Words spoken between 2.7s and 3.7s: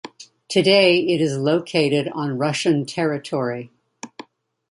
territory.